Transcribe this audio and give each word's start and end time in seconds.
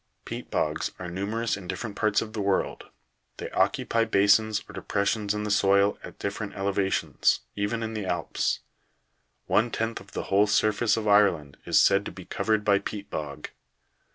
44. 0.23 0.23
Peat 0.41 0.49
bogs 0.49 0.91
are 0.97 1.07
numerous 1.11 1.55
in 1.55 1.67
different 1.67 1.95
parts 1.95 2.23
of 2.23 2.33
the 2.33 2.41
world; 2.41 2.85
they 3.37 3.51
occupy 3.51 4.03
basins 4.03 4.63
or 4.67 4.73
depressions 4.73 5.35
in 5.35 5.43
the 5.43 5.51
soil 5.51 5.99
at 6.03 6.17
different 6.17 6.55
elevations, 6.55 7.41
even 7.55 7.83
in 7.83 7.93
the 7.93 8.07
Alps. 8.07 8.61
One 9.45 9.69
tenth 9.69 9.99
of 9.99 10.13
the 10.13 10.23
whole 10.23 10.47
surface 10.47 10.97
of 10.97 11.07
Ireland 11.07 11.57
is 11.67 11.77
said 11.77 12.03
to 12.07 12.11
be 12.11 12.25
covered 12.25 12.65
by 12.65 12.79
peat 12.79 13.11
bog. 13.11 13.49